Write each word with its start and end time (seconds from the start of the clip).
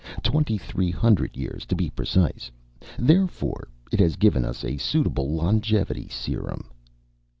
Twenty 0.23 0.57
three 0.57 0.89
hundred 0.89 1.37
years, 1.37 1.63
to 1.67 1.75
be 1.75 1.91
precise. 1.91 2.49
Therefore, 2.97 3.67
it 3.91 3.99
has 3.99 4.15
given 4.15 4.45
us 4.45 4.63
a 4.65 4.77
suitable 4.77 5.31
longevity 5.35 6.07
serum." 6.09 6.71